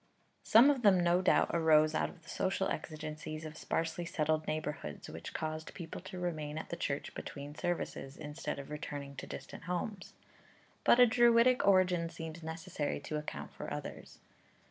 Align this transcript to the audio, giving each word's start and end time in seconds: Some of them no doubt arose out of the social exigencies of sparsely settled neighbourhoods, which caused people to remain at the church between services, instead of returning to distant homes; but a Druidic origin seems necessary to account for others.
Some 0.41 0.71
of 0.71 0.81
them 0.81 0.99
no 0.99 1.21
doubt 1.21 1.51
arose 1.53 1.93
out 1.93 2.09
of 2.09 2.23
the 2.23 2.29
social 2.29 2.67
exigencies 2.69 3.45
of 3.45 3.55
sparsely 3.55 4.03
settled 4.03 4.47
neighbourhoods, 4.47 5.07
which 5.11 5.31
caused 5.31 5.75
people 5.75 6.01
to 6.01 6.17
remain 6.17 6.57
at 6.57 6.69
the 6.69 6.75
church 6.75 7.13
between 7.13 7.53
services, 7.53 8.17
instead 8.17 8.57
of 8.57 8.71
returning 8.71 9.15
to 9.17 9.27
distant 9.27 9.65
homes; 9.65 10.13
but 10.83 10.99
a 10.99 11.05
Druidic 11.05 11.67
origin 11.67 12.09
seems 12.09 12.41
necessary 12.41 12.99
to 13.01 13.17
account 13.17 13.53
for 13.53 13.71
others. 13.71 14.17